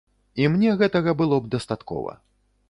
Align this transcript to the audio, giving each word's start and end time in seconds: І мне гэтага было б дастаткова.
І 0.43 0.47
мне 0.53 0.71
гэтага 0.79 1.13
было 1.21 1.39
б 1.45 1.53
дастаткова. 1.53 2.19